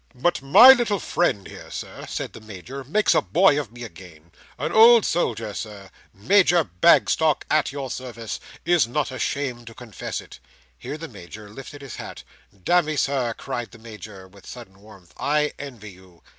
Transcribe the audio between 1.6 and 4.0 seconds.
Sir," said the Major, "makes a boy of me